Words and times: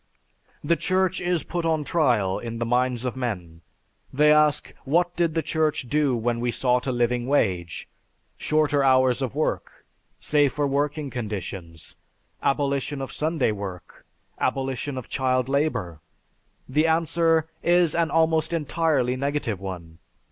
The 0.71 0.75
Church 0.75 1.21
is 1.21 1.43
put 1.43 1.63
on 1.63 1.83
trial 1.83 2.39
in 2.39 2.57
the 2.57 2.65
minds 2.65 3.05
of 3.05 3.15
men. 3.15 3.61
They 4.11 4.31
ask, 4.33 4.73
'What 4.83 5.15
did 5.15 5.35
the 5.35 5.43
Church 5.43 5.83
do 5.87 6.15
when 6.15 6.39
we 6.39 6.49
sought 6.49 6.87
a 6.87 6.91
living 6.91 7.27
wage, 7.27 7.87
shorter 8.35 8.83
hours 8.83 9.21
of 9.21 9.35
work, 9.35 9.85
safer 10.19 10.65
working 10.65 11.11
conditions, 11.11 11.97
abolition 12.41 12.99
of 12.99 13.11
Sunday 13.11 13.51
work, 13.51 14.03
abolition 14.39 14.97
of 14.97 15.07
child 15.07 15.47
labor?' 15.47 15.99
The 16.67 16.87
answer 16.87 17.47
is 17.61 17.93
an 17.93 18.09
almost 18.09 18.53
entirely 18.53 19.15
negative 19.15 19.59
one. 19.59 19.99